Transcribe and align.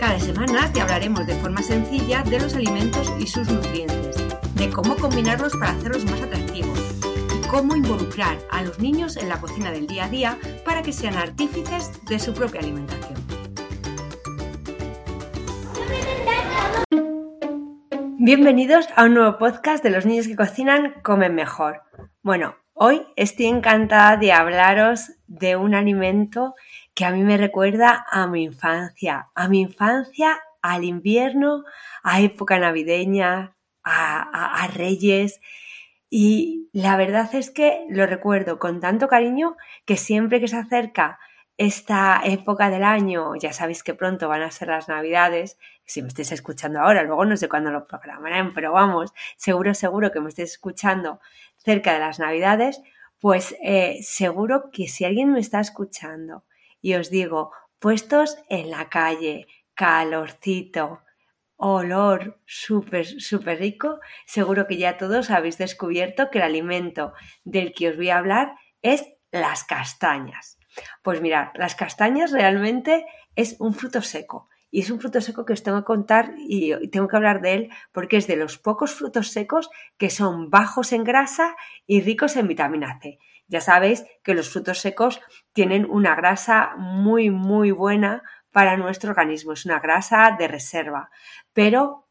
Cada 0.00 0.20
semana 0.20 0.72
te 0.72 0.80
hablaremos 0.80 1.26
de 1.26 1.34
forma 1.34 1.60
sencilla 1.60 2.22
de 2.22 2.38
los 2.38 2.54
alimentos 2.54 3.12
y 3.18 3.26
sus 3.26 3.50
nutrientes, 3.50 4.16
de 4.54 4.70
cómo 4.70 4.94
combinarlos 4.94 5.52
para 5.56 5.72
hacerlos 5.72 6.04
más 6.04 6.22
atractivos 6.22 6.78
y 7.36 7.48
cómo 7.48 7.74
involucrar 7.74 8.38
a 8.52 8.62
los 8.62 8.78
niños 8.78 9.16
en 9.16 9.28
la 9.28 9.40
cocina 9.40 9.72
del 9.72 9.88
día 9.88 10.04
a 10.04 10.08
día 10.08 10.38
para 10.64 10.82
que 10.82 10.92
sean 10.92 11.16
artífices 11.16 11.90
de 12.04 12.20
su 12.20 12.32
propia 12.32 12.60
alimentación. 12.60 13.18
Bienvenidos 18.18 18.86
a 18.94 19.04
un 19.04 19.14
nuevo 19.14 19.36
podcast 19.36 19.82
de 19.82 19.90
los 19.90 20.06
niños 20.06 20.28
que 20.28 20.36
cocinan 20.36 20.94
comen 21.02 21.34
mejor. 21.34 21.82
Bueno, 22.22 22.54
hoy 22.72 23.02
estoy 23.16 23.46
encantada 23.46 24.16
de 24.16 24.30
hablaros 24.30 25.10
de 25.26 25.56
un 25.56 25.74
alimento 25.74 26.54
que 26.98 27.04
a 27.04 27.12
mí 27.12 27.22
me 27.22 27.36
recuerda 27.36 28.04
a 28.10 28.26
mi 28.26 28.42
infancia, 28.42 29.28
a 29.36 29.46
mi 29.46 29.60
infancia, 29.60 30.40
al 30.60 30.82
invierno, 30.82 31.62
a 32.02 32.20
época 32.20 32.58
navideña, 32.58 33.54
a, 33.84 34.68
Reyes. 34.74 35.40
Y 36.10 36.68
la 36.72 36.96
verdad 36.96 37.32
es 37.36 37.52
que 37.52 37.86
lo 37.88 38.04
recuerdo 38.04 38.58
con 38.58 38.80
tanto 38.80 39.06
cariño 39.06 39.56
que 39.84 39.96
siempre 39.96 40.40
que 40.40 40.48
se 40.48 40.56
acerca 40.56 41.20
esta 41.56 42.20
época 42.24 42.68
del 42.68 42.82
año, 42.82 43.36
ya 43.36 43.52
sabéis 43.52 43.84
que 43.84 43.94
pronto 43.94 44.28
van 44.28 44.42
a 44.42 44.50
ser 44.50 44.66
las 44.66 44.88
navidades, 44.88 45.56
si 45.84 46.02
me 46.02 46.08
estáis 46.08 46.32
escuchando 46.32 46.80
ahora, 46.80 47.04
luego 47.04 47.24
no 47.24 47.36
sé 47.36 47.48
cuándo 47.48 47.70
lo 47.70 47.86
programarán, 47.86 48.54
pero 48.54 48.72
vamos, 48.72 49.14
seguro, 49.36 49.72
seguro 49.74 50.10
que 50.10 50.20
me 50.20 50.30
estáis 50.30 50.50
escuchando 50.50 51.20
cerca 51.58 51.92
de 51.92 52.00
las 52.00 52.18
navidades, 52.18 52.82
pues 53.20 53.54
eh, 53.62 54.00
seguro 54.02 54.70
que 54.72 54.88
si 54.88 55.04
alguien 55.04 55.32
me 55.32 55.38
está 55.38 55.60
escuchando 55.60 56.42
y 56.80 56.94
os 56.94 57.10
digo, 57.10 57.52
puestos 57.78 58.38
en 58.48 58.70
la 58.70 58.88
calle, 58.88 59.46
calorcito, 59.74 61.02
olor 61.56 62.40
súper, 62.46 63.06
súper 63.06 63.58
rico, 63.58 64.00
seguro 64.26 64.66
que 64.66 64.76
ya 64.76 64.96
todos 64.96 65.30
habéis 65.30 65.58
descubierto 65.58 66.30
que 66.30 66.38
el 66.38 66.44
alimento 66.44 67.12
del 67.44 67.74
que 67.74 67.90
os 67.90 67.96
voy 67.96 68.10
a 68.10 68.18
hablar 68.18 68.54
es 68.82 69.04
las 69.32 69.64
castañas. 69.64 70.58
Pues 71.02 71.20
mirad, 71.20 71.48
las 71.54 71.74
castañas 71.74 72.30
realmente 72.30 73.06
es 73.34 73.56
un 73.58 73.74
fruto 73.74 74.02
seco. 74.02 74.48
Y 74.70 74.80
es 74.80 74.90
un 74.90 75.00
fruto 75.00 75.20
seco 75.20 75.46
que 75.46 75.54
os 75.54 75.62
tengo 75.62 75.78
que 75.78 75.86
contar 75.86 76.34
y 76.36 76.88
tengo 76.90 77.08
que 77.08 77.16
hablar 77.16 77.40
de 77.40 77.54
él 77.54 77.70
porque 77.90 78.18
es 78.18 78.26
de 78.26 78.36
los 78.36 78.58
pocos 78.58 78.92
frutos 78.92 79.30
secos 79.30 79.70
que 79.96 80.10
son 80.10 80.50
bajos 80.50 80.92
en 80.92 81.04
grasa 81.04 81.56
y 81.86 82.02
ricos 82.02 82.36
en 82.36 82.48
vitamina 82.48 82.98
C. 83.00 83.18
Ya 83.48 83.60
sabéis 83.60 84.04
que 84.22 84.34
los 84.34 84.50
frutos 84.50 84.78
secos 84.78 85.20
tienen 85.52 85.86
una 85.90 86.14
grasa 86.14 86.74
muy, 86.76 87.30
muy 87.30 87.70
buena 87.70 88.22
para 88.52 88.76
nuestro 88.76 89.10
organismo. 89.10 89.52
Es 89.52 89.64
una 89.64 89.80
grasa 89.80 90.36
de 90.38 90.48
reserva, 90.48 91.10
pero 91.52 92.08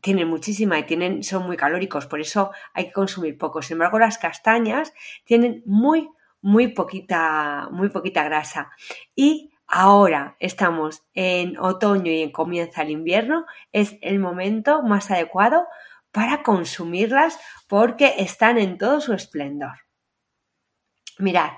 tienen 0.00 0.28
muchísima 0.28 0.78
y 0.78 0.84
tienen, 0.84 1.24
son 1.24 1.44
muy 1.44 1.56
calóricos, 1.56 2.06
por 2.06 2.20
eso 2.20 2.52
hay 2.72 2.86
que 2.86 2.92
consumir 2.92 3.36
poco. 3.36 3.62
Sin 3.62 3.74
embargo, 3.74 3.98
las 3.98 4.18
castañas 4.18 4.92
tienen 5.24 5.64
muy, 5.66 6.08
muy 6.40 6.68
poquita, 6.68 7.68
muy 7.72 7.88
poquita 7.88 8.22
grasa. 8.22 8.70
Y 9.16 9.50
ahora 9.66 10.36
estamos 10.38 11.04
en 11.14 11.58
otoño 11.58 12.12
y 12.12 12.22
en 12.22 12.30
comienza 12.30 12.82
el 12.82 12.90
invierno, 12.90 13.46
es 13.72 13.96
el 14.00 14.20
momento 14.20 14.82
más 14.82 15.10
adecuado 15.10 15.66
para 16.12 16.44
consumirlas 16.44 17.38
porque 17.66 18.14
están 18.18 18.58
en 18.58 18.78
todo 18.78 19.00
su 19.00 19.12
esplendor. 19.12 19.85
Mirad, 21.18 21.52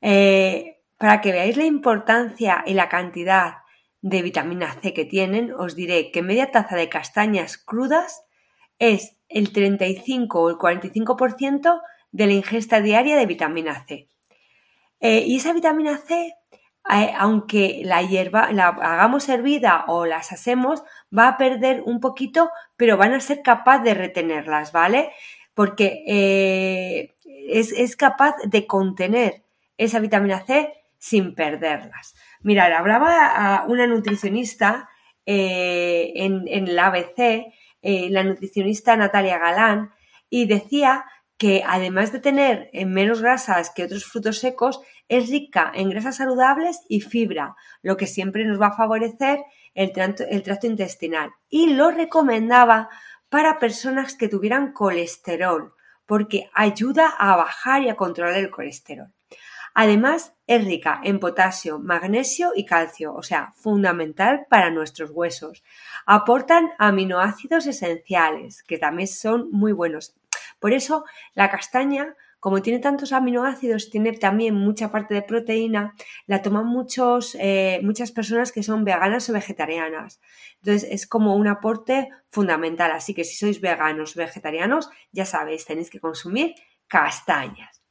eh, 0.00 0.80
para 0.98 1.20
que 1.20 1.32
veáis 1.32 1.56
la 1.56 1.64
importancia 1.64 2.62
y 2.66 2.74
la 2.74 2.88
cantidad 2.88 3.58
de 4.00 4.22
vitamina 4.22 4.72
C 4.82 4.92
que 4.92 5.04
tienen, 5.04 5.52
os 5.54 5.74
diré 5.74 6.10
que 6.10 6.22
media 6.22 6.50
taza 6.50 6.76
de 6.76 6.88
castañas 6.88 7.56
crudas 7.58 8.24
es 8.78 9.16
el 9.28 9.52
35 9.52 10.40
o 10.40 10.50
el 10.50 10.56
45% 10.56 11.80
de 12.12 12.26
la 12.26 12.32
ingesta 12.32 12.80
diaria 12.80 13.16
de 13.16 13.26
vitamina 13.26 13.84
C. 13.86 14.08
Eh, 15.00 15.24
y 15.26 15.36
esa 15.36 15.52
vitamina 15.52 15.96
C, 15.98 16.34
eh, 16.90 17.14
aunque 17.16 17.82
la 17.84 18.02
hierba 18.02 18.52
la 18.52 18.68
hagamos 18.68 19.28
hervida 19.28 19.84
o 19.88 20.06
las 20.06 20.32
hacemos, 20.32 20.82
va 21.16 21.28
a 21.28 21.36
perder 21.38 21.82
un 21.84 22.00
poquito, 22.00 22.50
pero 22.76 22.96
van 22.96 23.14
a 23.14 23.20
ser 23.20 23.42
capaz 23.42 23.80
de 23.80 23.94
retenerlas, 23.94 24.72
¿vale? 24.72 25.12
Porque 25.54 27.14
es, 27.48 27.96
capaz 27.96 28.34
de 28.44 28.66
contener 28.66 29.44
esa 29.76 30.00
vitamina 30.00 30.44
C 30.44 30.72
sin 30.98 31.34
perderlas. 31.34 32.14
Mirad, 32.42 32.72
hablaba 32.72 33.26
a 33.26 33.64
una 33.66 33.86
nutricionista 33.86 34.88
eh, 35.26 36.12
en, 36.16 36.44
en, 36.48 36.74
la 36.74 36.86
ABC, 36.86 37.52
eh, 37.82 38.08
la 38.10 38.24
nutricionista 38.24 38.96
Natalia 38.96 39.38
Galán, 39.38 39.90
y 40.30 40.46
decía 40.46 41.04
que 41.36 41.62
además 41.66 42.12
de 42.12 42.20
tener 42.20 42.70
menos 42.86 43.20
grasas 43.20 43.70
que 43.70 43.84
otros 43.84 44.04
frutos 44.04 44.38
secos, 44.38 44.80
es 45.08 45.28
rica 45.28 45.70
en 45.74 45.90
grasas 45.90 46.16
saludables 46.16 46.80
y 46.88 47.00
fibra, 47.00 47.56
lo 47.82 47.96
que 47.96 48.06
siempre 48.06 48.44
nos 48.44 48.60
va 48.60 48.68
a 48.68 48.76
favorecer 48.76 49.40
el 49.74 49.92
el 50.30 50.42
tracto 50.42 50.66
intestinal. 50.66 51.30
Y 51.48 51.74
lo 51.74 51.90
recomendaba 51.90 52.88
para 53.34 53.58
personas 53.58 54.14
que 54.14 54.28
tuvieran 54.28 54.72
colesterol, 54.72 55.74
porque 56.06 56.48
ayuda 56.54 57.08
a 57.08 57.34
bajar 57.34 57.82
y 57.82 57.88
a 57.88 57.96
controlar 57.96 58.36
el 58.36 58.48
colesterol. 58.48 59.08
Además, 59.74 60.34
es 60.46 60.64
rica 60.64 61.00
en 61.02 61.18
potasio, 61.18 61.80
magnesio 61.80 62.52
y 62.54 62.64
calcio, 62.64 63.12
o 63.12 63.24
sea, 63.24 63.50
fundamental 63.56 64.46
para 64.48 64.70
nuestros 64.70 65.10
huesos. 65.10 65.64
Aportan 66.06 66.70
aminoácidos 66.78 67.66
esenciales, 67.66 68.62
que 68.62 68.78
también 68.78 69.08
son 69.08 69.50
muy 69.50 69.72
buenos. 69.72 70.14
Por 70.60 70.72
eso, 70.72 71.04
la 71.34 71.50
castaña 71.50 72.14
como 72.44 72.60
tiene 72.60 72.78
tantos 72.78 73.14
aminoácidos, 73.14 73.88
tiene 73.88 74.12
también 74.12 74.54
mucha 74.54 74.92
parte 74.92 75.14
de 75.14 75.22
proteína, 75.22 75.94
la 76.26 76.42
toman 76.42 76.66
muchos, 76.66 77.34
eh, 77.40 77.80
muchas 77.82 78.12
personas 78.12 78.52
que 78.52 78.62
son 78.62 78.84
veganas 78.84 79.30
o 79.30 79.32
vegetarianas. 79.32 80.20
Entonces 80.56 80.86
es 80.90 81.06
como 81.06 81.36
un 81.36 81.48
aporte 81.48 82.10
fundamental. 82.30 82.90
Así 82.90 83.14
que 83.14 83.24
si 83.24 83.34
sois 83.34 83.62
veganos 83.62 84.14
o 84.14 84.18
vegetarianos, 84.18 84.90
ya 85.10 85.24
sabéis, 85.24 85.64
tenéis 85.64 85.88
que 85.88 86.00
consumir 86.00 86.54
castañas. 86.86 87.82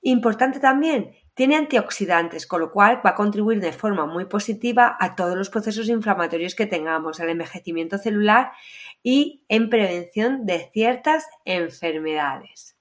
Importante 0.00 0.58
también, 0.58 1.12
tiene 1.34 1.54
antioxidantes, 1.54 2.48
con 2.48 2.62
lo 2.62 2.72
cual 2.72 3.00
va 3.06 3.10
a 3.10 3.14
contribuir 3.14 3.60
de 3.60 3.70
forma 3.70 4.06
muy 4.06 4.24
positiva 4.24 4.96
a 4.98 5.14
todos 5.14 5.36
los 5.36 5.50
procesos 5.50 5.88
inflamatorios 5.88 6.56
que 6.56 6.66
tengamos, 6.66 7.20
al 7.20 7.28
envejecimiento 7.28 7.98
celular 7.98 8.50
y 9.04 9.44
en 9.48 9.70
prevención 9.70 10.46
de 10.46 10.68
ciertas 10.72 11.28
enfermedades. 11.44 12.73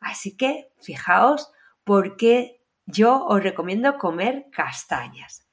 Así 0.00 0.36
que 0.36 0.72
fijaos 0.80 1.52
por 1.84 2.16
qué 2.16 2.62
yo 2.86 3.24
os 3.26 3.42
recomiendo 3.42 3.98
comer 3.98 4.46
castañas. 4.50 5.46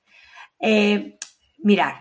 Eh, 0.59 1.19
mirad, 1.59 1.93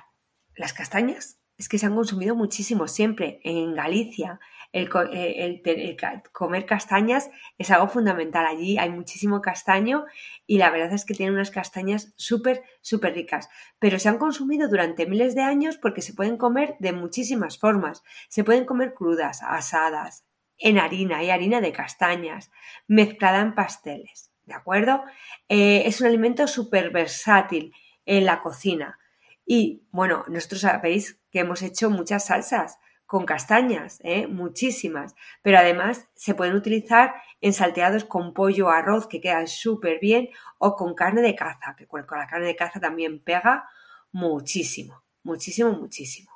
las 0.55 0.73
castañas 0.73 1.39
es 1.59 1.69
que 1.69 1.79
se 1.79 1.87
han 1.87 1.95
consumido 1.95 2.35
muchísimo 2.35 2.87
siempre. 2.87 3.41
En 3.43 3.75
Galicia 3.75 4.41
el, 4.73 4.91
eh, 5.13 6.03
comer 6.33 6.67
castañas 6.67 7.31
es 7.57 7.71
algo 7.71 7.89
fundamental. 7.89 8.47
Allí 8.47 8.77
hay 8.79 8.91
muchísimo 8.91 9.41
castaño 9.41 10.05
y 10.47 10.59
la 10.59 10.71
verdad 10.71 10.93
es 10.93 11.05
que 11.05 11.15
tienen 11.15 11.35
unas 11.35 11.51
castañas 11.51 12.13
súper, 12.17 12.63
súper 12.83 13.15
ricas. 13.15 13.49
Pero 13.79 13.99
se 13.99 14.09
han 14.09 14.19
consumido 14.19 14.69
durante 14.69 15.07
miles 15.07 15.35
de 15.35 15.43
años 15.43 15.79
porque 15.79 16.03
se 16.03 16.13
pueden 16.13 16.37
comer 16.37 16.77
de 16.79 16.93
muchísimas 16.93 17.59
formas. 17.59 18.03
Se 18.29 18.45
pueden 18.45 18.67
comer 18.67 18.93
crudas, 18.93 19.43
asadas, 19.43 20.26
en 20.59 20.79
harina, 20.79 21.23
y 21.23 21.31
harina 21.31 21.61
de 21.61 21.73
castañas, 21.73 22.51
mezclada 22.87 23.41
en 23.41 23.55
pasteles, 23.55 24.33
¿de 24.45 24.55
acuerdo? 24.55 25.05
Eh, 25.49 25.83
es 25.87 26.01
un 26.01 26.07
alimento 26.07 26.47
súper 26.47 26.91
versátil 26.91 27.75
en 28.05 28.25
la 28.25 28.41
cocina. 28.41 28.99
Y 29.45 29.85
bueno, 29.91 30.25
nosotros 30.29 30.63
sabéis 30.63 31.21
que 31.31 31.41
hemos 31.41 31.63
hecho 31.63 31.91
muchas 31.91 32.27
salsas 32.27 32.79
con 33.07 33.25
castañas, 33.25 34.01
¿eh? 34.03 34.27
muchísimas, 34.27 35.15
pero 35.41 35.59
además 35.59 36.09
se 36.15 36.35
pueden 36.35 36.57
utilizar 36.57 37.15
en 37.41 37.53
salteados 37.53 38.05
con 38.05 38.35
pollo 38.35 38.67
o 38.67 38.71
arroz 38.71 39.07
que 39.07 39.21
quedan 39.21 39.47
súper 39.47 40.01
bien 40.01 40.29
o 40.59 40.75
con 40.75 40.95
carne 40.95 41.23
de 41.23 41.37
caza, 41.37 41.77
que 41.79 41.87
con 41.87 42.05
la 42.11 42.27
carne 42.27 42.47
de 42.47 42.57
caza 42.57 42.81
también 42.81 43.23
pega 43.23 43.69
muchísimo, 44.11 45.05
muchísimo, 45.23 45.71
muchísimo. 45.73 46.33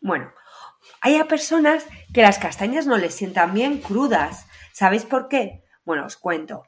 Bueno, 0.00 0.32
hay 1.00 1.16
a 1.16 1.28
personas 1.28 1.86
que 2.12 2.22
las 2.22 2.38
castañas 2.38 2.86
no 2.86 2.96
les 2.96 3.14
sientan 3.14 3.54
bien 3.54 3.78
crudas. 3.78 4.46
¿Sabéis 4.72 5.04
por 5.04 5.28
qué? 5.28 5.62
Bueno, 5.84 6.06
os 6.06 6.16
cuento. 6.16 6.64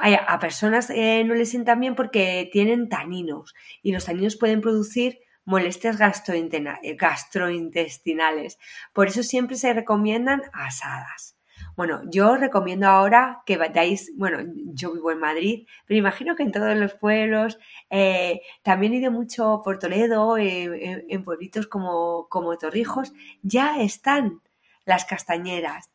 Hay 0.00 0.14
a 0.14 0.38
personas 0.38 0.88
que 0.88 1.24
no 1.24 1.34
les 1.34 1.50
sientan 1.50 1.80
bien 1.80 1.94
porque 1.94 2.48
tienen 2.52 2.88
taninos 2.88 3.54
y 3.82 3.92
los 3.92 4.04
taninos 4.04 4.36
pueden 4.36 4.60
producir 4.60 5.18
molestias 5.44 5.96
gastrointestinales. 5.96 8.58
Por 8.92 9.08
eso 9.08 9.22
siempre 9.22 9.56
se 9.56 9.72
recomiendan 9.72 10.42
asadas. 10.52 11.37
Bueno, 11.78 12.00
yo 12.10 12.36
recomiendo 12.36 12.88
ahora 12.88 13.44
que 13.46 13.56
vayáis, 13.56 14.10
bueno, 14.16 14.38
yo 14.74 14.92
vivo 14.94 15.12
en 15.12 15.20
Madrid, 15.20 15.68
pero 15.86 15.96
imagino 15.96 16.34
que 16.34 16.42
en 16.42 16.50
todos 16.50 16.76
los 16.76 16.94
pueblos, 16.94 17.56
eh, 17.88 18.40
también 18.64 18.94
he 18.94 18.96
ido 18.96 19.12
mucho 19.12 19.62
por 19.62 19.78
Toledo, 19.78 20.36
eh, 20.38 21.06
en 21.08 21.22
pueblitos 21.22 21.68
como, 21.68 22.26
como 22.30 22.58
Torrijos, 22.58 23.12
ya 23.42 23.80
están 23.80 24.42
las 24.86 25.04
castañeras. 25.04 25.88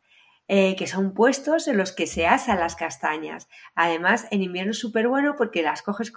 Eh, 0.50 0.76
que 0.76 0.88
son 0.88 1.14
puestos 1.14 1.70
en 1.70 1.78
los 1.78 1.94
que 1.94 2.06
se 2.06 2.28
asan 2.28 2.60
las 2.60 2.76
castañas. 2.76 3.48
Además, 3.76 4.28
en 4.30 4.44
invierno 4.44 4.72
es 4.72 4.80
súper 4.80 5.08
bueno 5.08 5.36
porque 5.38 5.64
las 5.64 5.82
coges, 5.82 6.12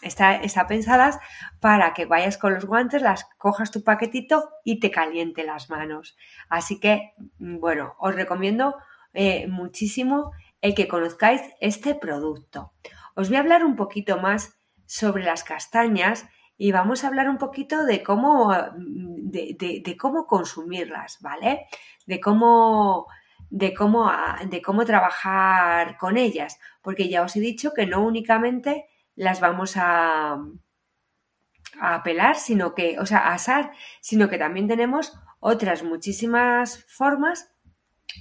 está, 0.00 0.34
está 0.36 0.66
pensadas 0.66 1.18
para 1.60 1.92
que 1.92 2.06
vayas 2.06 2.38
con 2.38 2.54
los 2.54 2.64
guantes, 2.64 3.02
las 3.02 3.26
cojas 3.36 3.70
tu 3.70 3.84
paquetito 3.84 4.50
y 4.64 4.80
te 4.80 4.90
caliente 4.90 5.44
las 5.44 5.68
manos. 5.68 6.16
Así 6.48 6.80
que, 6.80 7.12
mm, 7.38 7.60
bueno, 7.60 7.94
os 7.98 8.14
recomiendo 8.14 8.76
eh, 9.16 9.46
muchísimo 9.48 10.32
el 10.60 10.74
que 10.74 10.88
conozcáis 10.88 11.40
este 11.60 11.94
producto. 11.94 12.72
Os 13.14 13.28
voy 13.28 13.38
a 13.38 13.40
hablar 13.40 13.64
un 13.64 13.74
poquito 13.74 14.18
más 14.18 14.58
sobre 14.84 15.24
las 15.24 15.42
castañas 15.42 16.28
y 16.58 16.70
vamos 16.70 17.02
a 17.02 17.06
hablar 17.06 17.30
un 17.30 17.38
poquito 17.38 17.86
de 17.86 18.02
cómo, 18.02 18.54
de, 18.76 19.96
cómo 19.98 20.26
consumirlas, 20.26 21.18
¿vale? 21.22 21.66
De 22.06 22.20
cómo, 22.20 23.06
de, 23.48 23.72
cómo, 23.72 24.12
de 24.50 24.60
cómo 24.60 24.84
trabajar 24.84 25.96
con 25.96 26.18
ellas, 26.18 26.58
porque 26.82 27.08
ya 27.08 27.22
os 27.22 27.36
he 27.36 27.40
dicho 27.40 27.72
que 27.72 27.86
no 27.86 28.04
únicamente 28.04 28.86
las 29.14 29.40
vamos 29.40 29.78
a, 29.78 30.38
a 31.80 32.02
pelar, 32.02 32.36
sino 32.36 32.74
que, 32.74 32.98
o 32.98 33.06
sea, 33.06 33.20
a 33.20 33.32
asar, 33.34 33.72
sino 34.02 34.28
que 34.28 34.36
también 34.36 34.68
tenemos 34.68 35.18
otras 35.40 35.82
muchísimas 35.82 36.84
formas 36.86 37.55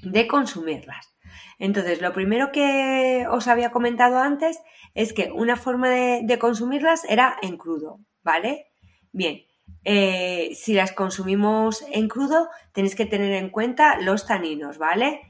de 0.03 0.27
consumirlas. 0.27 1.15
Entonces, 1.59 2.01
lo 2.01 2.13
primero 2.13 2.51
que 2.51 3.25
os 3.29 3.47
había 3.47 3.71
comentado 3.71 4.19
antes 4.19 4.59
es 4.93 5.13
que 5.13 5.31
una 5.31 5.55
forma 5.55 5.89
de, 5.89 6.37
consumirlas 6.39 7.03
era 7.05 7.37
en 7.41 7.57
crudo, 7.57 7.99
¿vale? 8.23 8.67
Bien, 9.11 9.45
eh, 9.83 10.51
si 10.55 10.73
las 10.73 10.91
consumimos 10.91 11.85
en 11.91 12.07
crudo, 12.07 12.49
tenéis 12.73 12.95
que 12.95 13.05
tener 13.05 13.33
en 13.33 13.49
cuenta 13.49 13.99
los 13.99 14.25
taninos, 14.25 14.77
¿vale? 14.77 15.21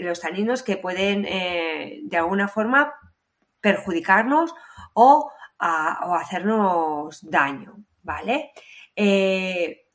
los 0.00 0.20
taninos 0.20 0.62
que 0.62 0.78
pueden 0.78 1.26
eh, 1.26 2.00
de 2.04 2.16
alguna 2.16 2.48
forma 2.48 2.94
perjudicarnos 3.60 4.54
o, 4.94 5.30
hacernos 5.58 7.20
daño, 7.28 7.84
¿vale? 8.02 8.52
Eh, 8.96 9.86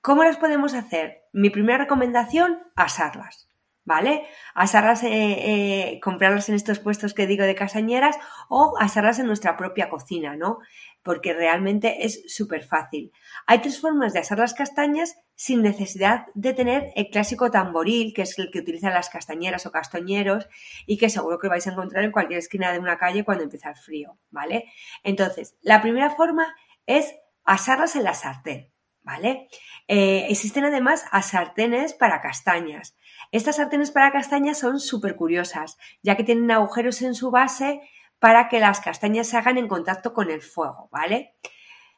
¿Cómo 0.00 0.22
las 0.22 0.36
podemos 0.36 0.74
hacer? 0.74 1.23
Mi 1.34 1.50
primera 1.50 1.78
recomendación, 1.78 2.60
asarlas. 2.76 3.50
¿Vale? 3.86 4.24
Asarlas, 4.54 5.02
eh, 5.02 5.08
eh, 5.10 6.00
comprarlas 6.00 6.48
en 6.48 6.54
estos 6.54 6.78
puestos 6.78 7.12
que 7.12 7.26
digo 7.26 7.44
de 7.44 7.54
casañeras 7.54 8.16
o 8.48 8.74
asarlas 8.80 9.18
en 9.18 9.26
nuestra 9.26 9.58
propia 9.58 9.90
cocina, 9.90 10.36
¿no? 10.36 10.60
Porque 11.02 11.34
realmente 11.34 12.06
es 12.06 12.22
súper 12.34 12.64
fácil. 12.64 13.12
Hay 13.46 13.58
tres 13.58 13.78
formas 13.78 14.14
de 14.14 14.20
asar 14.20 14.38
las 14.38 14.54
castañas 14.54 15.18
sin 15.34 15.60
necesidad 15.60 16.28
de 16.34 16.54
tener 16.54 16.92
el 16.94 17.10
clásico 17.10 17.50
tamboril, 17.50 18.14
que 18.14 18.22
es 18.22 18.38
el 18.38 18.50
que 18.50 18.60
utilizan 18.60 18.94
las 18.94 19.10
castañeras 19.10 19.66
o 19.66 19.72
castoñeros 19.72 20.48
y 20.86 20.96
que 20.96 21.10
seguro 21.10 21.38
que 21.38 21.48
vais 21.48 21.66
a 21.66 21.72
encontrar 21.72 22.04
en 22.04 22.12
cualquier 22.12 22.38
esquina 22.38 22.72
de 22.72 22.78
una 22.78 22.96
calle 22.96 23.24
cuando 23.24 23.44
empieza 23.44 23.68
el 23.68 23.76
frío, 23.76 24.16
¿vale? 24.30 24.72
Entonces, 25.02 25.56
la 25.60 25.82
primera 25.82 26.08
forma 26.08 26.54
es 26.86 27.14
asarlas 27.44 27.96
en 27.96 28.04
la 28.04 28.14
sartén. 28.14 28.73
¿Vale? 29.04 29.48
Eh, 29.86 30.26
existen 30.28 30.64
además 30.64 31.04
a 31.10 31.22
sartenes 31.22 31.92
para 31.94 32.20
castañas. 32.20 32.96
Estas 33.30 33.56
sartenes 33.56 33.90
para 33.90 34.10
castañas 34.12 34.58
son 34.58 34.80
súper 34.80 35.14
curiosas, 35.14 35.78
ya 36.02 36.16
que 36.16 36.24
tienen 36.24 36.50
agujeros 36.50 37.02
en 37.02 37.14
su 37.14 37.30
base 37.30 37.80
para 38.18 38.48
que 38.48 38.60
las 38.60 38.80
castañas 38.80 39.28
se 39.28 39.36
hagan 39.36 39.58
en 39.58 39.68
contacto 39.68 40.12
con 40.14 40.30
el 40.30 40.42
fuego, 40.42 40.88
¿vale? 40.90 41.34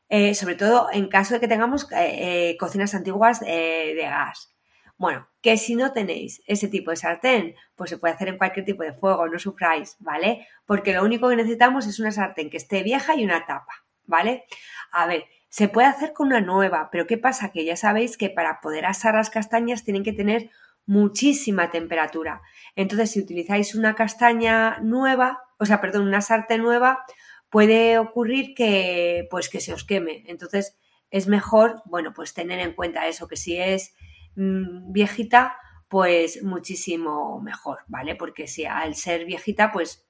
Eh, 0.08 0.35
sobre 0.35 0.55
todo 0.55 0.88
en 0.93 1.08
caso 1.08 1.35
de 1.35 1.41
que 1.41 1.49
tengamos 1.49 1.88
eh, 1.93 2.56
cocinas 2.58 2.94
antiguas 2.94 3.41
de 3.41 3.97
gas. 4.02 4.56
Bueno, 4.99 5.29
que 5.43 5.59
si 5.59 5.76
no 5.76 5.93
tenéis 5.93 6.43
ese 6.47 6.69
tipo 6.69 6.91
de 6.91 6.97
sartén, 6.97 7.55
pues 7.75 7.91
se 7.91 7.99
puede 7.99 8.14
hacer 8.14 8.29
en 8.29 8.38
cualquier 8.38 8.64
tipo 8.64 8.82
de 8.82 8.94
fuego, 8.94 9.29
no 9.29 9.38
sufráis, 9.38 9.97
¿vale? 9.99 10.49
Porque 10.64 10.94
lo 10.94 11.05
único 11.05 11.29
que 11.29 11.37
necesitamos 11.37 11.87
es 11.87 12.00
una 12.00 12.12
sartén 12.12 12.49
que 12.49 12.56
esté 12.56 12.82
vieja 12.82 13.14
y 13.14 13.25
una 13.25 13.44
tapa, 13.44 13.85
¿vale? 14.06 14.47
A 14.93 15.06
ver, 15.06 15.26
se 15.56 15.70
puede 15.70 15.88
hacer 15.88 16.12
con 16.12 16.26
una 16.26 16.43
nueva, 16.43 16.91
pero 16.93 17.06
¿qué 17.06 17.17
pasa? 17.17 17.50
Que 17.50 17.64
ya 17.64 17.76
sabéis 17.76 18.19
que 18.19 18.29
para 18.29 18.61
poder 18.61 18.85
asar 18.85 19.14
las 19.14 19.31
castañas 19.31 19.85
tienen 19.85 20.05
que 20.05 20.12
tener 20.12 20.50
muchísima 20.85 21.70
temperatura. 21.70 22.43
Entonces, 22.75 23.12
si 23.12 23.20
utilizáis 23.20 23.75
una 23.75 23.94
castaña 23.94 24.81
nueva, 24.81 25.44
o 25.58 25.64
sea, 25.64 25.81
perdón, 25.81 26.08
una 26.08 26.20
sartén 26.20 26.61
nueva, 26.61 27.06
puede 27.49 27.97
ocurrir 27.97 28.55
que, 28.55 29.29
pues, 29.31 29.49
que 29.49 29.61
se 29.61 29.73
os 29.73 29.85
queme. 29.85 30.25
Entonces, 30.26 30.76
es 31.08 31.26
mejor, 31.26 31.81
bueno, 31.87 32.12
pues 32.14 32.35
tener 32.35 32.61
en 32.61 32.75
cuenta 32.75 33.09
eso, 33.09 33.26
que 33.26 33.38
si 33.38 33.56
es 33.56 33.94
mm, 34.35 34.93
viejita, 34.93 35.56
pues 35.88 36.43
muchísimo 36.43 37.41
mejor, 37.41 37.79
¿vale? 37.87 38.14
Porque 38.14 38.47
si 38.47 38.67
al 38.67 38.94
ser 38.94 39.25
viejita, 39.25 39.73
pues 39.73 40.06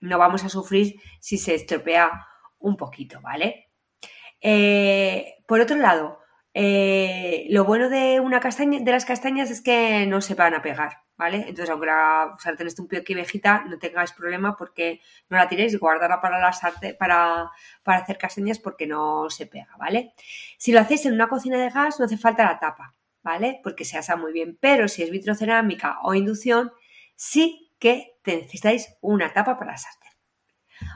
no 0.00 0.16
vamos 0.16 0.44
a 0.44 0.48
sufrir 0.48 0.98
si 1.20 1.36
se 1.36 1.54
estropea 1.54 2.26
un 2.58 2.78
poquito, 2.78 3.20
¿vale? 3.20 3.71
Eh, 4.42 5.36
por 5.46 5.60
otro 5.60 5.76
lado, 5.76 6.18
eh, 6.54 7.46
lo 7.48 7.64
bueno 7.64 7.88
de 7.88 8.20
una 8.20 8.40
castaña, 8.40 8.80
de 8.80 8.92
las 8.92 9.06
castañas 9.06 9.50
es 9.50 9.62
que 9.62 10.06
no 10.06 10.20
se 10.20 10.34
van 10.34 10.54
a 10.54 10.60
pegar, 10.60 10.98
¿vale? 11.16 11.38
Entonces, 11.38 11.70
aunque 11.70 11.86
la 11.86 12.34
sartén 12.38 12.66
esté 12.66 12.82
un 12.82 12.88
poco 12.88 13.02
viejita, 13.08 13.64
no 13.64 13.78
tengáis 13.78 14.12
problema 14.12 14.56
porque 14.56 15.00
no 15.30 15.38
la 15.38 15.48
tiréis, 15.48 15.78
guardarla 15.78 16.20
para 16.20 16.50
para, 16.98 17.50
para 17.82 17.98
hacer 17.98 18.18
castañas 18.18 18.58
porque 18.58 18.86
no 18.86 19.30
se 19.30 19.46
pega, 19.46 19.74
¿vale? 19.78 20.12
Si 20.58 20.72
lo 20.72 20.80
hacéis 20.80 21.06
en 21.06 21.14
una 21.14 21.28
cocina 21.28 21.58
de 21.58 21.70
gas, 21.70 21.98
no 21.98 22.04
hace 22.04 22.18
falta 22.18 22.44
la 22.44 22.58
tapa, 22.58 22.94
¿vale? 23.22 23.60
Porque 23.62 23.84
se 23.84 23.96
asa 23.96 24.16
muy 24.16 24.32
bien. 24.32 24.58
Pero 24.60 24.88
si 24.88 25.02
es 25.02 25.10
vitrocerámica 25.10 26.00
o 26.02 26.14
inducción, 26.14 26.72
sí 27.16 27.72
que 27.78 28.18
necesitáis 28.26 28.96
una 29.00 29.32
tapa 29.32 29.58
para 29.58 29.72
la 29.72 29.78
sartén. 29.78 30.12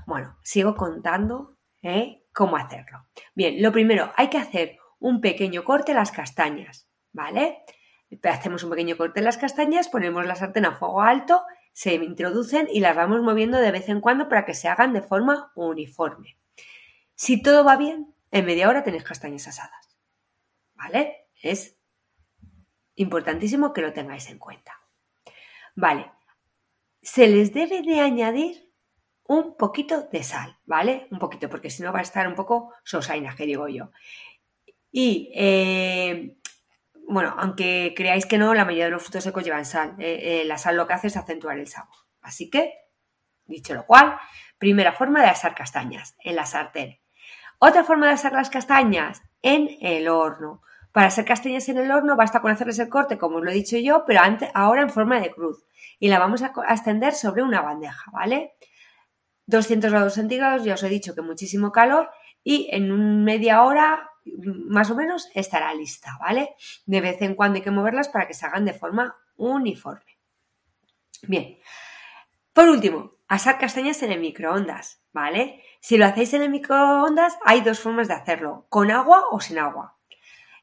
Bueno, 0.07 0.37
sigo 0.43 0.75
contando, 0.75 1.57
¿eh? 1.83 2.26
Cómo 2.37 2.59
hacerlo. 2.59 3.07
Bien, 3.35 3.63
lo 3.63 3.73
primero, 3.73 4.13
hay 4.15 4.29
que 4.29 4.37
hacer 4.37 4.79
un 4.99 5.23
pequeño 5.23 5.65
corte 5.65 5.93
a 5.93 5.95
las 5.95 6.13
castañas, 6.13 6.87
¿vale? 7.13 7.65
Hacemos 8.23 8.63
un 8.63 8.69
pequeño 8.69 8.99
corte 8.99 9.21
en 9.21 9.25
las 9.25 9.39
castañas, 9.39 9.89
ponemos 9.89 10.27
la 10.27 10.35
sartén 10.35 10.67
a 10.67 10.73
fuego 10.73 11.01
alto, 11.01 11.43
se 11.73 11.95
introducen 11.95 12.69
y 12.71 12.81
las 12.81 12.95
vamos 12.95 13.23
moviendo 13.23 13.57
de 13.57 13.71
vez 13.71 13.89
en 13.89 14.03
cuando 14.03 14.29
para 14.29 14.45
que 14.45 14.53
se 14.53 14.69
hagan 14.69 14.93
de 14.93 15.01
forma 15.01 15.51
uniforme. 15.55 16.37
Si 17.15 17.43
todo 17.43 17.65
va 17.65 17.77
bien, 17.77 18.15
en 18.31 18.45
media 18.45 18.69
hora 18.69 18.85
tenéis 18.85 19.05
castañas 19.05 19.49
asadas, 19.49 19.97
¿vale? 20.75 21.29
Es 21.43 21.79
importantísimo 22.97 23.73
que 23.73 23.81
lo 23.81 23.95
tengáis 23.95 24.29
en 24.29 24.39
cuenta. 24.39 24.79
Vale, 25.75 26.13
se 27.01 27.29
les 27.29 27.55
debe 27.55 27.81
de 27.81 28.01
añadir 28.01 28.66
un 29.29 29.57
poquito 29.57 30.09
de 30.13 30.23
sal, 30.23 30.57
¿vale? 30.65 31.09
Un 31.11 31.19
poquito, 31.19 31.49
porque 31.49 31.71
si 31.71 31.83
no 31.83 31.93
va 31.93 32.01
a 32.01 32.03
estar 32.03 32.27
un 32.29 32.35
poco 32.35 32.73
sosaina, 32.85 33.35
que 33.35 33.47
digo 33.47 33.69
yo. 33.69 33.91
Y, 34.91 35.31
eh, 35.35 36.39
bueno, 37.09 37.35
aunque 37.39 37.93
creáis 37.97 38.27
que 38.27 38.39
no, 38.39 38.55
la 38.55 38.65
mayoría 38.65 38.87
de 38.87 38.91
los 38.93 39.03
frutos 39.03 39.25
secos 39.25 39.45
llevan 39.45 39.65
sal. 39.65 39.95
Eh, 39.99 40.43
eh, 40.43 40.45
la 40.45 40.59
sal 40.59 40.77
lo 40.77 40.87
que 40.87 40.95
hace 40.95 41.09
es 41.09 41.17
acentuar 41.17 41.59
el 41.59 41.67
sabor. 41.67 41.97
Así 42.23 42.51
que, 42.51 42.75
dicho 43.45 43.75
lo 43.75 43.87
cual, 43.87 44.19
primera 44.59 44.93
forma 44.93 45.23
de 45.23 45.29
asar 45.29 45.55
castañas, 45.55 46.17
en 46.21 46.37
la 46.37 46.47
sartén. 46.47 46.99
Otra 47.59 47.85
forma 47.85 48.07
de 48.07 48.15
asar 48.15 48.33
las 48.33 48.51
castañas, 48.51 49.23
en 49.43 49.71
el 49.81 50.09
horno. 50.09 50.63
Para 50.93 51.09
hacer 51.09 51.25
castañas 51.25 51.69
en 51.69 51.79
el 51.79 51.91
horno 51.91 52.17
basta 52.17 52.41
con 52.41 52.51
hacerles 52.51 52.79
el 52.79 52.89
corte, 52.89 53.19
como 53.19 53.37
os 53.37 53.45
lo 53.45 53.51
he 53.51 53.55
dicho 53.55 53.77
yo, 53.77 54.05
pero 54.07 54.21
ahora 54.55 54.83
en 54.83 54.91
forma 54.91 55.21
de 55.21 55.31
cruz. 55.31 55.65
Y 55.99 56.09
la 56.09 56.19
vamos 56.19 56.43
a 56.43 56.53
extender 56.71 57.13
sobre 57.13 57.43
una 57.43 57.61
bandeja, 57.61 58.11
¿vale? 58.13 58.55
200 59.47 59.91
grados 59.91 60.15
centígrados, 60.15 60.65
ya 60.65 60.75
os 60.75 60.83
he 60.83 60.89
dicho 60.89 61.15
que 61.15 61.23
muchísimo 61.23 61.73
calor 61.73 62.11
y 62.43 62.69
en 62.73 63.25
media 63.25 63.63
hora 63.63 64.11
más 64.69 64.91
o 64.91 64.95
menos 64.95 65.29
estará 65.35 65.73
lista, 65.75 66.17
¿vale? 66.21 66.55
De 66.85 67.01
vez 67.01 67.23
en 67.23 67.35
cuando 67.35 67.57
hay 67.57 67.63
que 67.63 67.71
moverlas 67.71 68.09
para 68.09 68.27
que 68.27 68.35
se 68.35 68.47
hagan 68.47 68.65
de 68.65 68.73
forma 68.73 69.17
uniforme. 69.37 70.19
Bien, 71.23 71.59
por 72.53 72.69
último, 72.69 73.13
asar 73.29 73.59
castañas 73.59 74.03
en 74.03 74.13
el 74.13 74.21
microondas, 74.21 75.03
¿vale? 75.13 75.63
Si 75.81 75.97
lo 75.97 76.07
hacéis 76.07 76.35
en 76.35 76.43
el 76.43 76.51
microondas 76.51 77.39
hay 77.45 77.61
dos 77.61 77.81
formas 77.81 78.09
de 78.09 78.15
hacerlo, 78.15 78.67
con 78.69 78.91
agua 78.91 79.25
o 79.31 79.41
sin 79.41 79.59
agua. 79.59 79.96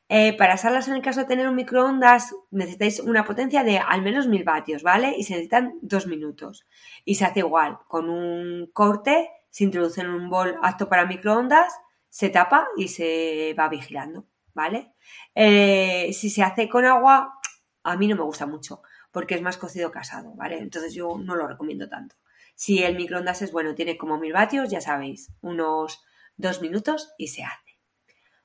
Eh, 0.09 0.35
para 0.37 0.53
asarlas 0.53 0.87
en 0.87 0.95
el 0.95 1.01
caso 1.01 1.21
de 1.21 1.25
tener 1.25 1.47
un 1.47 1.55
microondas 1.55 2.35
necesitáis 2.51 2.99
una 2.99 3.23
potencia 3.23 3.63
de 3.63 3.79
al 3.79 4.01
menos 4.01 4.27
1000 4.27 4.43
vatios, 4.43 4.83
¿vale? 4.83 5.15
Y 5.17 5.23
se 5.23 5.33
necesitan 5.33 5.73
dos 5.81 6.07
minutos. 6.07 6.65
Y 7.05 7.15
se 7.15 7.25
hace 7.25 7.39
igual, 7.39 7.79
con 7.87 8.09
un 8.09 8.69
corte, 8.73 9.29
se 9.49 9.63
introduce 9.63 10.01
en 10.01 10.09
un 10.09 10.29
bol 10.29 10.57
apto 10.61 10.89
para 10.89 11.05
microondas, 11.05 11.73
se 12.09 12.29
tapa 12.29 12.67
y 12.77 12.89
se 12.89 13.55
va 13.57 13.69
vigilando, 13.69 14.27
¿vale? 14.53 14.93
Eh, 15.35 16.11
si 16.13 16.29
se 16.29 16.43
hace 16.43 16.69
con 16.69 16.85
agua, 16.85 17.39
a 17.83 17.97
mí 17.97 18.07
no 18.07 18.15
me 18.15 18.23
gusta 18.23 18.45
mucho, 18.45 18.81
porque 19.11 19.35
es 19.35 19.41
más 19.41 19.57
cocido 19.57 19.91
casado, 19.91 20.35
¿vale? 20.35 20.59
Entonces 20.59 20.93
yo 20.93 21.17
no 21.17 21.35
lo 21.35 21.47
recomiendo 21.47 21.89
tanto. 21.89 22.15
Si 22.55 22.83
el 22.83 22.95
microondas 22.95 23.41
es 23.41 23.51
bueno, 23.51 23.73
tiene 23.73 23.97
como 23.97 24.19
1000 24.19 24.33
vatios, 24.33 24.69
ya 24.69 24.81
sabéis, 24.81 25.31
unos 25.41 26.03
dos 26.37 26.61
minutos 26.61 27.13
y 27.17 27.29
se 27.29 27.43
hace. 27.43 27.62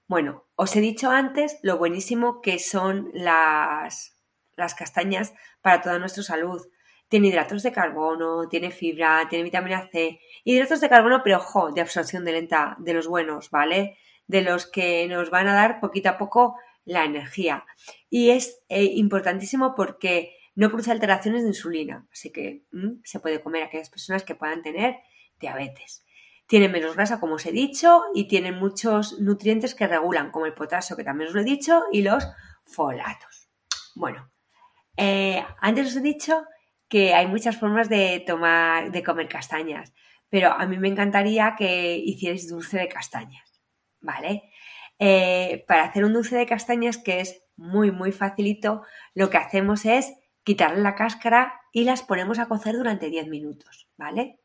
Bueno, 0.08 0.46
os 0.56 0.74
he 0.74 0.80
dicho 0.80 1.10
antes 1.10 1.58
lo 1.62 1.76
buenísimo 1.76 2.40
que 2.40 2.58
son 2.58 3.10
las, 3.12 4.16
las 4.56 4.74
castañas 4.74 5.34
para 5.60 5.82
toda 5.82 5.98
nuestra 5.98 6.22
salud. 6.22 6.66
Tiene 7.08 7.28
hidratos 7.28 7.62
de 7.62 7.72
carbono, 7.72 8.48
tiene 8.48 8.70
fibra, 8.70 9.26
tiene 9.28 9.44
vitamina 9.44 9.86
C. 9.92 10.18
Hidratos 10.44 10.80
de 10.80 10.88
carbono, 10.88 11.20
pero 11.22 11.36
ojo, 11.36 11.72
de 11.72 11.82
absorción 11.82 12.24
de 12.24 12.32
lenta, 12.32 12.76
de 12.78 12.94
los 12.94 13.06
buenos, 13.06 13.50
¿vale? 13.50 13.98
De 14.26 14.40
los 14.40 14.64
que 14.64 15.06
nos 15.08 15.28
van 15.28 15.46
a 15.46 15.54
dar 15.54 15.78
poquito 15.78 16.08
a 16.08 16.16
poco 16.16 16.56
la 16.86 17.04
energía. 17.04 17.66
Y 18.08 18.30
es 18.30 18.62
eh, 18.70 18.84
importantísimo 18.84 19.74
porque 19.74 20.34
no 20.54 20.68
produce 20.68 20.90
alteraciones 20.90 21.42
de 21.42 21.48
insulina, 21.48 22.08
así 22.10 22.32
que 22.32 22.64
mm, 22.72 23.02
se 23.04 23.20
puede 23.20 23.42
comer 23.42 23.62
a 23.62 23.66
aquellas 23.66 23.90
personas 23.90 24.22
que 24.22 24.34
puedan 24.34 24.62
tener 24.62 24.96
diabetes. 25.38 26.02
Tienen 26.48 26.72
menos 26.72 26.96
grasa, 26.96 27.20
como 27.20 27.34
os 27.34 27.44
he 27.44 27.52
dicho, 27.52 28.04
y 28.14 28.26
tienen 28.26 28.58
muchos 28.58 29.20
nutrientes 29.20 29.74
que 29.74 29.86
regulan, 29.86 30.30
como 30.30 30.46
el 30.46 30.54
potasio, 30.54 30.96
que 30.96 31.04
también 31.04 31.28
os 31.28 31.34
lo 31.34 31.42
he 31.42 31.44
dicho, 31.44 31.82
y 31.92 32.00
los 32.00 32.26
folatos. 32.64 33.50
Bueno, 33.94 34.32
eh, 34.96 35.44
antes 35.60 35.88
os 35.88 35.96
he 35.96 36.00
dicho 36.00 36.46
que 36.88 37.12
hay 37.12 37.26
muchas 37.26 37.58
formas 37.58 37.90
de 37.90 38.24
tomar, 38.26 38.90
de 38.90 39.02
comer 39.02 39.28
castañas, 39.28 39.92
pero 40.30 40.50
a 40.50 40.66
mí 40.66 40.78
me 40.78 40.88
encantaría 40.88 41.54
que 41.56 41.96
hicierais 41.98 42.48
dulce 42.48 42.78
de 42.78 42.88
castañas, 42.88 43.62
¿vale? 44.00 44.50
Eh, 44.98 45.66
para 45.68 45.84
hacer 45.84 46.04
un 46.06 46.14
dulce 46.14 46.36
de 46.36 46.46
castañas 46.46 46.96
que 46.96 47.20
es 47.20 47.44
muy, 47.56 47.90
muy 47.90 48.10
facilito, 48.10 48.82
lo 49.14 49.28
que 49.28 49.36
hacemos 49.36 49.84
es 49.84 50.14
quitarle 50.44 50.80
la 50.80 50.94
cáscara 50.94 51.60
y 51.72 51.84
las 51.84 52.02
ponemos 52.02 52.38
a 52.38 52.46
cocer 52.46 52.74
durante 52.74 53.10
10 53.10 53.28
minutos, 53.28 53.90
¿vale? 53.98 54.40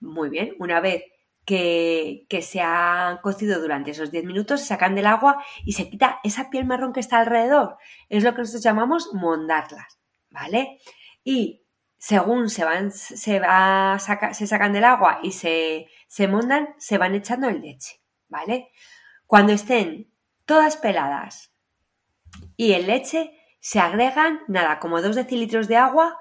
Muy 0.00 0.28
bien, 0.28 0.56
una 0.58 0.80
vez 0.80 1.04
que, 1.44 2.26
se 2.42 2.60
han 2.60 3.18
cocido 3.18 3.60
durante 3.60 3.90
esos 3.90 4.10
10 4.10 4.24
minutos, 4.24 4.60
se 4.60 4.66
sacan 4.66 4.94
del 4.94 5.06
agua 5.06 5.42
y 5.64 5.72
se 5.72 5.88
quita 5.88 6.20
esa 6.22 6.50
piel 6.50 6.64
marrón 6.66 6.92
que 6.92 7.00
está 7.00 7.18
alrededor. 7.18 7.76
Es 8.08 8.24
lo 8.24 8.32
que 8.32 8.40
nosotros 8.40 8.62
llamamos 8.62 9.10
mondarlas, 9.12 9.98
¿vale? 10.30 10.78
Y 11.24 11.64
según 11.98 12.48
se 12.48 12.64
van, 12.64 12.92
se, 12.92 13.40
va, 13.40 13.98
se 13.98 14.46
sacan 14.46 14.72
del 14.72 14.84
agua 14.84 15.20
y 15.22 15.32
se, 15.32 15.86
se 16.06 16.28
mondan, 16.28 16.74
se 16.78 16.98
van 16.98 17.14
echando 17.14 17.48
el 17.48 17.60
leche, 17.60 18.00
¿vale? 18.28 18.70
Cuando 19.26 19.52
estén 19.52 20.12
todas 20.46 20.76
peladas 20.76 21.54
y 22.56 22.72
en 22.72 22.86
leche, 22.86 23.32
se 23.60 23.80
agregan, 23.80 24.40
nada, 24.48 24.78
como 24.78 25.02
2 25.02 25.14
decilitros 25.14 25.68
de 25.68 25.76
agua, 25.76 26.18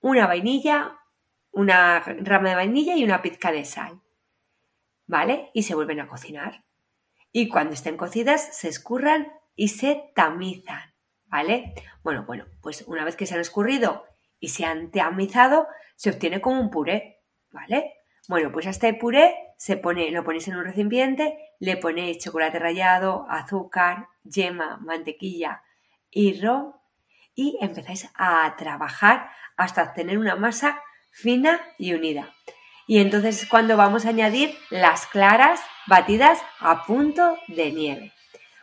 una 0.00 0.26
vainilla, 0.26 0.98
una 1.50 2.00
rama 2.00 2.50
de 2.50 2.54
vainilla 2.54 2.94
y 2.96 3.04
una 3.04 3.22
pizca 3.22 3.50
de 3.50 3.64
sal. 3.64 4.02
¿Vale? 5.06 5.50
Y 5.54 5.62
se 5.62 5.74
vuelven 5.74 6.00
a 6.00 6.08
cocinar. 6.08 6.64
Y 7.32 7.48
cuando 7.48 7.74
estén 7.74 7.96
cocidas 7.96 8.56
se 8.56 8.68
escurran 8.68 9.32
y 9.54 9.68
se 9.68 10.10
tamizan, 10.14 10.94
¿vale? 11.26 11.74
Bueno, 12.02 12.24
bueno, 12.26 12.46
pues 12.62 12.84
una 12.86 13.04
vez 13.04 13.16
que 13.16 13.26
se 13.26 13.34
han 13.34 13.40
escurrido 13.40 14.04
y 14.38 14.48
se 14.48 14.64
han 14.64 14.90
tamizado, 14.90 15.66
se 15.96 16.10
obtiene 16.10 16.40
como 16.40 16.60
un 16.60 16.70
puré, 16.70 17.22
¿vale? 17.50 17.94
Bueno, 18.28 18.50
pues 18.52 18.66
a 18.66 18.70
este 18.70 18.92
puré 18.94 19.34
se 19.56 19.76
pone, 19.76 20.10
lo 20.10 20.24
ponéis 20.24 20.48
en 20.48 20.56
un 20.56 20.64
recipiente, 20.64 21.38
le 21.58 21.76
ponéis 21.76 22.18
chocolate 22.18 22.58
rallado, 22.58 23.26
azúcar, 23.28 24.08
yema, 24.24 24.78
mantequilla 24.78 25.62
y 26.10 26.40
ron 26.40 26.74
y 27.34 27.58
empezáis 27.60 28.10
a 28.14 28.54
trabajar 28.56 29.30
hasta 29.56 29.82
obtener 29.82 30.18
una 30.18 30.36
masa 30.36 30.82
fina 31.10 31.60
y 31.78 31.94
unida. 31.94 32.34
Y 32.86 32.98
entonces 32.98 33.42
es 33.42 33.48
cuando 33.48 33.76
vamos 33.76 34.06
a 34.06 34.10
añadir 34.10 34.56
las 34.70 35.06
claras 35.06 35.60
batidas 35.86 36.40
a 36.60 36.84
punto 36.84 37.38
de 37.48 37.72
nieve. 37.72 38.12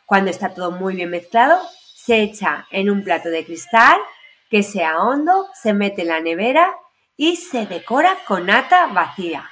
Cuando 0.05 0.31
está 0.31 0.53
todo 0.53 0.71
muy 0.71 0.95
bien 0.95 1.09
mezclado, 1.09 1.59
se 1.95 2.21
echa 2.21 2.67
en 2.71 2.89
un 2.89 3.03
plato 3.03 3.29
de 3.29 3.45
cristal 3.45 3.97
que 4.49 4.63
sea 4.63 4.99
hondo, 4.99 5.47
se 5.53 5.73
mete 5.73 6.03
en 6.03 6.09
la 6.09 6.19
nevera 6.19 6.73
y 7.17 7.37
se 7.37 7.65
decora 7.65 8.17
con 8.27 8.45
nata 8.45 8.87
vacía. 8.87 9.49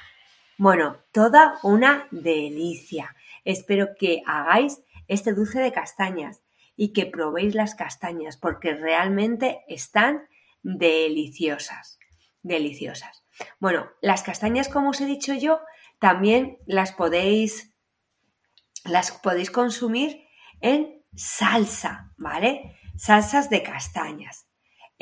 Bueno, 0.58 0.98
toda 1.12 1.58
una 1.62 2.06
delicia. 2.10 3.14
Espero 3.44 3.88
que 3.98 4.22
hagáis 4.26 4.80
este 5.08 5.32
dulce 5.32 5.60
de 5.60 5.72
castañas 5.72 6.42
y 6.76 6.92
que 6.92 7.06
probéis 7.06 7.54
las 7.54 7.74
castañas 7.74 8.36
porque 8.36 8.74
realmente 8.74 9.62
están 9.66 10.28
deliciosas, 10.62 11.98
deliciosas. 12.42 13.24
Bueno, 13.60 13.88
las 14.00 14.22
castañas, 14.22 14.68
como 14.68 14.90
os 14.90 15.00
he 15.00 15.06
dicho 15.06 15.34
yo, 15.34 15.60
también 15.98 16.58
las 16.66 16.92
podéis, 16.92 17.74
las 18.84 19.12
podéis 19.12 19.50
consumir 19.50 20.24
en 20.60 21.02
salsa, 21.14 22.12
¿vale? 22.16 22.76
Salsas 22.96 23.50
de 23.50 23.62
castañas. 23.62 24.46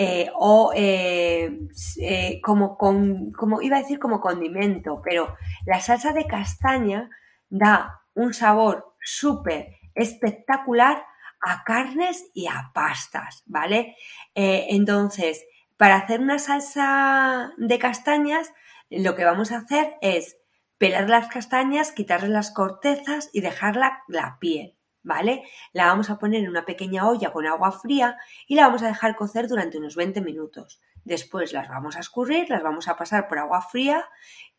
Eh, 0.03 0.31
o 0.35 0.73
eh, 0.75 1.59
eh, 2.01 2.41
como, 2.43 2.79
con, 2.79 3.33
como 3.33 3.61
iba 3.61 3.77
a 3.77 3.83
decir 3.83 3.99
como 3.99 4.19
condimento, 4.19 5.03
pero 5.05 5.37
la 5.67 5.79
salsa 5.81 6.15
de 6.15 6.27
castaña 6.27 7.11
da 7.51 8.01
un 8.15 8.33
sabor 8.33 8.95
súper 9.03 9.77
espectacular 9.95 11.05
a 11.43 11.65
carnes 11.65 12.31
y 12.33 12.47
a 12.47 12.71
pastas, 12.73 13.43
¿vale? 13.45 13.95
entonces, 14.35 15.45
para 15.81 15.97
hacer 15.97 16.21
una 16.21 16.39
salsa 16.39 17.55
de 17.57 17.79
castañas, 17.79 18.53
lo 18.91 19.15
que 19.15 19.25
vamos 19.25 19.51
a 19.51 19.61
hacer 19.61 19.95
es 20.03 20.37
pelar 20.77 21.09
las 21.09 21.29
castañas, 21.29 21.91
quitarle 21.93 22.29
las 22.29 22.51
cortezas 22.51 23.31
y 23.33 23.41
dejarla 23.41 24.03
la 24.07 24.37
piel, 24.39 24.77
¿vale? 25.03 25.43
La 25.73 25.87
vamos 25.87 26.11
a 26.11 26.19
poner 26.19 26.43
en 26.43 26.51
una 26.51 26.67
pequeña 26.67 27.09
olla 27.09 27.33
con 27.33 27.47
agua 27.47 27.73
fría 27.73 28.19
y 28.47 28.57
la 28.57 28.67
vamos 28.67 28.83
a 28.83 28.89
dejar 28.89 29.17
cocer 29.17 29.49
durante 29.49 29.79
unos 29.79 29.97
20 29.97 30.21
minutos. 30.21 30.83
Después 31.05 31.55
las 31.55 31.71
vamos 31.71 31.97
a 31.97 32.01
escurrir, 32.01 32.51
las 32.51 32.63
vamos 32.63 32.87
a 32.87 32.99
pasar 32.99 33.27
por 33.27 33.39
agua 33.39 33.63
fría 33.63 34.05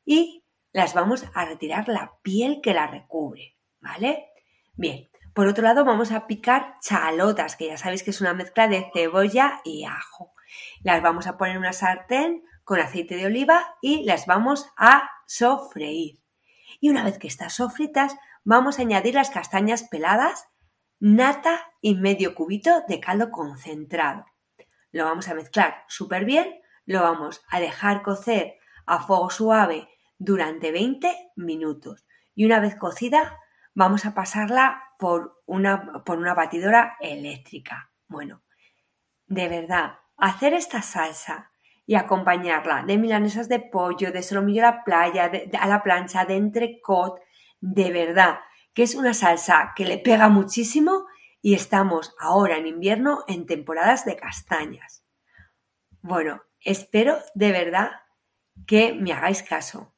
y 0.04 0.44
las 0.74 0.96
vamos 0.96 1.28
a 1.36 1.46
retirar 1.46 1.88
la 1.88 2.14
piel 2.24 2.62
que 2.64 2.74
la 2.74 2.88
recubre, 2.88 3.60
¿vale? 3.80 4.26
Bien, 4.74 5.08
por 5.36 5.46
otro 5.46 5.64
lado 5.64 5.86
vamos 5.86 6.12
a 6.12 6.26
picar 6.26 6.78
chalotas, 6.82 7.58
que 7.58 7.68
ya 7.68 7.78
sabéis 7.78 8.02
que 8.02 8.10
es 8.10 8.22
una 8.22 8.34
mezcla 8.34 8.68
de 8.68 8.90
cebolla 8.92 9.62
y 9.64 9.86
ajo. 9.86 10.34
Las 10.84 11.02
vamos 11.02 11.28
a 11.28 11.38
poner 11.38 11.56
en 11.56 11.62
una 11.62 11.74
sartén 11.74 12.44
con 12.64 12.80
aceite 12.80 13.16
de 13.16 13.26
oliva 13.26 13.76
y 13.82 14.04
las 14.04 14.26
vamos 14.26 14.72
a 14.78 15.10
sofreír. 15.28 16.20
Y 16.80 16.90
una 16.90 17.04
vez 17.04 17.18
que 17.18 17.28
están 17.28 17.50
sofritas, 17.50 18.16
vamos 18.44 18.80
a 18.80 18.84
añadir 18.84 19.16
las 19.16 19.30
castañas 19.30 19.84
peladas, 19.84 20.48
nata 21.00 21.72
y 21.82 21.96
medio 21.96 22.36
cubito 22.36 22.84
de 22.88 23.00
caldo 23.00 23.32
concentrado. 23.32 24.26
Lo 24.92 25.06
vamos 25.06 25.28
a 25.28 25.34
mezclar 25.34 25.84
súper 25.88 26.26
bien, 26.26 26.62
lo 26.86 27.02
vamos 27.02 27.44
a 27.50 27.60
dejar 27.60 28.02
cocer 28.02 28.56
a 28.86 29.00
fuego 29.00 29.30
suave 29.30 29.90
durante 30.18 30.72
20 30.72 31.32
minutos. 31.36 32.06
Y 32.36 32.46
una 32.46 32.60
vez 32.60 32.76
cocida, 32.76 33.38
vamos 33.74 34.06
a 34.06 34.14
pasarla 34.14 34.84
por 35.00 35.42
una, 35.46 36.04
por 36.04 36.18
una 36.18 36.34
batidora 36.34 36.98
eléctrica. 37.00 37.92
Bueno, 38.08 38.44
de 39.28 39.48
verdad, 39.48 40.00
hacer 40.22 40.54
esta 40.54 40.82
salsa 40.82 41.52
y 41.86 41.96
acompañarla 41.96 42.84
de 42.84 42.98
milanesas 42.98 43.50
de 43.50 43.60
pollo, 43.60 44.12
de 44.12 44.22
solomillo 44.24 44.62
a 44.62 44.72
la 44.72 44.84
playa, 44.84 45.32
a 45.60 45.68
la 45.68 45.84
plancha, 45.84 46.26
de 46.26 46.36
entrecot, 46.36 47.20
de 47.60 47.92
verdad, 47.92 48.40
que 48.74 48.84
es 48.84 48.96
una 48.96 49.14
salsa 49.14 49.74
que 49.76 49.84
le 49.84 49.98
pega 49.98 50.30
muchísimo 50.30 51.08
y 51.42 51.56
estamos 51.56 52.16
ahora 52.20 52.58
en 52.58 52.68
invierno 52.68 53.24
en 53.28 53.48
temporadas 53.48 54.06
de 54.06 54.16
castañas. 54.16 55.04
Bueno, 56.02 56.44
espero 56.60 57.18
de 57.34 57.52
verdad 57.52 57.92
que 58.68 58.94
me 58.94 59.14
hagáis 59.14 59.42
caso, 59.42 59.96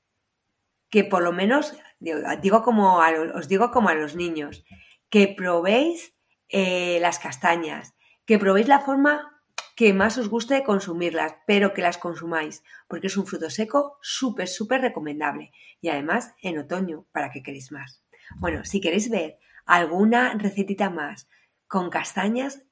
que 0.90 1.04
por 1.04 1.22
lo 1.22 1.34
menos, 1.34 1.78
digo 2.00 2.64
como 2.64 3.00
os 3.36 3.48
digo 3.50 3.72
como 3.72 3.90
a 3.90 3.94
los 3.94 4.16
niños, 4.16 4.64
que 5.10 5.28
probéis 5.28 6.16
eh, 6.48 7.00
las 7.02 7.20
castañas, 7.20 7.94
que 8.26 8.40
probéis 8.40 8.70
la 8.70 8.80
forma 8.80 9.33
que 9.76 9.94
más 9.94 10.18
os 10.18 10.30
guste 10.30 10.64
consumirlas, 10.64 11.36
pero 11.48 11.74
que 11.74 11.82
las 11.82 11.98
consumáis, 11.98 12.64
porque 12.88 13.08
es 13.08 13.18
un 13.18 13.26
fruto 13.26 13.50
seco 13.50 13.98
súper, 14.02 14.48
súper 14.48 14.82
recomendable. 14.82 15.52
Y 15.82 15.90
además 15.90 16.34
en 16.42 16.60
otoño, 16.60 17.06
para 17.12 17.32
que 17.32 17.42
queréis 17.42 17.72
más. 17.72 18.04
Bueno, 18.38 18.64
si 18.66 18.82
queréis 18.82 19.10
ver 19.10 19.40
alguna 19.66 20.34
recetita 20.36 20.90
más 20.90 21.28
con 21.68 21.90
castañas, 21.90 22.64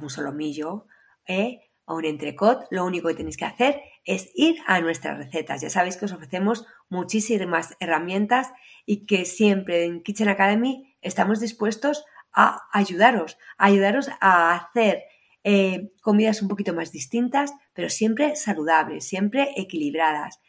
un 0.00 0.10
solomillo 0.10 0.86
¿eh? 1.26 1.70
o 1.84 1.96
un 1.96 2.04
entrecot. 2.04 2.66
Lo 2.70 2.84
único 2.84 3.08
que 3.08 3.14
tenéis 3.14 3.36
que 3.36 3.44
hacer 3.44 3.80
es 4.04 4.30
ir 4.34 4.56
a 4.66 4.80
nuestras 4.80 5.18
recetas. 5.18 5.62
Ya 5.62 5.70
sabéis 5.70 5.96
que 5.96 6.04
os 6.04 6.12
ofrecemos 6.12 6.66
muchísimas 6.88 7.76
herramientas 7.80 8.52
y 8.84 9.06
que 9.06 9.24
siempre 9.24 9.84
en 9.84 10.02
Kitchen 10.02 10.28
Academy 10.28 10.94
estamos 11.00 11.40
dispuestos 11.40 12.04
a 12.32 12.68
ayudaros, 12.72 13.38
a 13.56 13.66
ayudaros 13.66 14.10
a 14.20 14.54
hacer 14.54 15.04
eh, 15.48 15.92
comidas 16.02 16.42
un 16.42 16.48
poquito 16.48 16.74
más 16.74 16.90
distintas, 16.90 17.52
pero 17.72 17.88
siempre 17.88 18.34
saludables, 18.34 19.06
siempre 19.06 19.52
equilibradas 19.56 20.40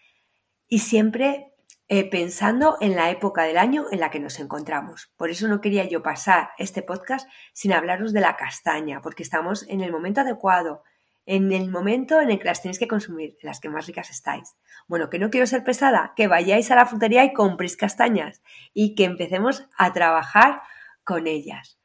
y 0.67 0.79
siempre 0.79 1.53
eh, 1.87 2.09
pensando 2.09 2.77
en 2.81 2.95
la 2.95 3.11
época 3.11 3.43
del 3.43 3.59
año 3.59 3.85
en 3.91 3.99
la 3.99 4.09
que 4.09 4.19
nos 4.19 4.39
encontramos. 4.39 5.13
Por 5.15 5.29
eso 5.29 5.47
no 5.47 5.61
quería 5.61 5.85
yo 5.87 6.01
pasar 6.01 6.49
este 6.57 6.81
podcast 6.81 7.29
sin 7.53 7.73
hablaros 7.73 8.11
de 8.11 8.21
la 8.21 8.37
castaña, 8.37 8.99
porque 9.03 9.21
estamos 9.21 9.69
en 9.69 9.81
el 9.81 9.91
momento 9.91 10.21
adecuado, 10.21 10.81
en 11.27 11.51
el 11.51 11.69
momento 11.69 12.19
en 12.19 12.31
el 12.31 12.39
que 12.39 12.45
las 12.45 12.63
tenéis 12.63 12.79
que 12.79 12.87
consumir, 12.87 13.37
las 13.43 13.59
que 13.59 13.69
más 13.69 13.85
ricas 13.85 14.09
estáis. 14.09 14.55
Bueno, 14.87 15.11
que 15.11 15.19
no 15.19 15.29
quiero 15.29 15.45
ser 15.45 15.63
pesada, 15.63 16.13
que 16.15 16.25
vayáis 16.25 16.71
a 16.71 16.75
la 16.75 16.87
frutería 16.87 17.23
y 17.23 17.33
compréis 17.33 17.77
castañas 17.77 18.41
y 18.73 18.95
que 18.95 19.03
empecemos 19.03 19.69
a 19.77 19.93
trabajar 19.93 20.63
con 21.03 21.27
ellas. 21.27 21.77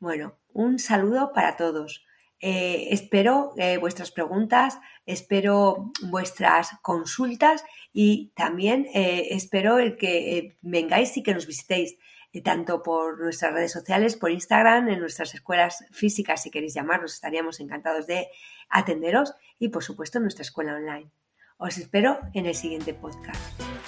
Bueno, 0.00 0.38
un 0.52 0.78
saludo 0.78 1.32
para 1.32 1.56
todos. 1.56 2.04
Eh, 2.40 2.88
espero 2.92 3.52
eh, 3.56 3.78
vuestras 3.78 4.12
preguntas, 4.12 4.78
espero 5.06 5.90
vuestras 6.02 6.70
consultas 6.82 7.64
y 7.92 8.32
también 8.36 8.86
eh, 8.94 9.28
espero 9.30 9.78
el 9.78 9.96
que 9.96 10.56
vengáis 10.62 11.16
y 11.16 11.22
que 11.24 11.34
nos 11.34 11.46
visitéis 11.46 11.98
tanto 12.44 12.82
por 12.84 13.20
nuestras 13.20 13.52
redes 13.52 13.72
sociales, 13.72 14.16
por 14.16 14.30
Instagram, 14.30 14.88
en 14.88 15.00
nuestras 15.00 15.34
escuelas 15.34 15.84
físicas, 15.90 16.42
si 16.42 16.50
queréis 16.50 16.74
llamarnos, 16.74 17.14
estaríamos 17.14 17.58
encantados 17.58 18.06
de 18.06 18.28
atenderos 18.68 19.34
y 19.58 19.70
por 19.70 19.82
supuesto 19.82 20.18
en 20.18 20.24
nuestra 20.24 20.42
escuela 20.42 20.76
online. 20.76 21.10
Os 21.56 21.78
espero 21.78 22.20
en 22.34 22.46
el 22.46 22.54
siguiente 22.54 22.94
podcast. 22.94 23.87